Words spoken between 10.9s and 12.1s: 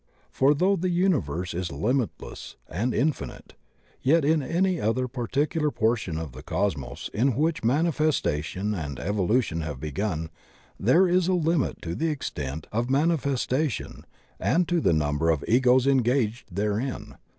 is a limit to the